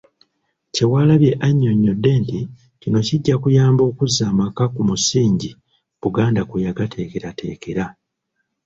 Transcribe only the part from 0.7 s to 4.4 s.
Kyewalabye annyonnyodde nti, kino kijja kuyamba okuzza